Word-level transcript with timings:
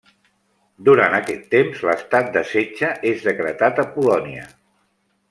Durant 0.87 1.17
aquest 1.17 1.43
temps, 1.51 1.83
l'estat 1.89 2.31
de 2.37 2.43
setge 2.53 2.89
és 3.11 3.21
decretat 3.29 3.83
a 3.85 3.87
Polònia. 3.99 4.49